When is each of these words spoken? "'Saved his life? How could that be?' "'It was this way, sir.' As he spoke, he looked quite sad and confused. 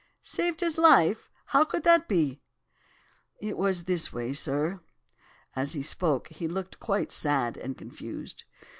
"'Saved 0.23 0.61
his 0.61 0.79
life? 0.79 1.29
How 1.45 1.63
could 1.63 1.83
that 1.83 2.07
be?' 2.07 2.41
"'It 3.39 3.55
was 3.55 3.83
this 3.83 4.11
way, 4.11 4.33
sir.' 4.33 4.79
As 5.55 5.73
he 5.73 5.83
spoke, 5.83 6.27
he 6.29 6.47
looked 6.47 6.79
quite 6.79 7.11
sad 7.11 7.55
and 7.55 7.77
confused. 7.77 8.45